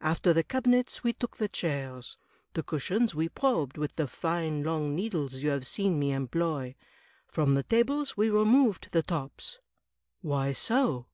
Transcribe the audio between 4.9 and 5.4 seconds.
needles